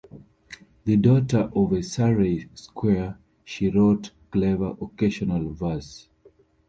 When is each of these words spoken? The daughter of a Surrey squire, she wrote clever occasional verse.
The 0.85 0.97
daughter 0.97 1.51
of 1.55 1.73
a 1.73 1.83
Surrey 1.83 2.49
squire, 2.55 3.19
she 3.45 3.69
wrote 3.69 4.09
clever 4.31 4.75
occasional 4.81 5.53
verse. 5.53 6.07